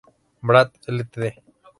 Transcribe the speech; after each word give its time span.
Bath 0.49 0.73
Ltd. 0.95 1.19